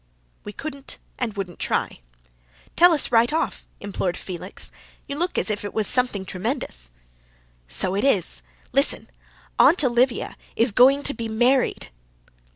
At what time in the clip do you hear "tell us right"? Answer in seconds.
2.75-3.31